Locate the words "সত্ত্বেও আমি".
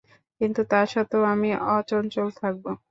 0.85-1.49